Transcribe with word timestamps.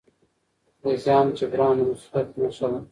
د 0.81 0.83
زیان 1.03 1.27
جبران 1.37 1.77
د 1.79 1.81
مسؤلیت 1.91 2.27
نښه 2.39 2.67
ده. 2.71 2.79